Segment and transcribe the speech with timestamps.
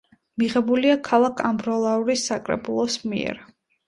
[0.43, 3.39] მიღებულია ქალაქ ამბროლაურის საკრებულოს მიერ.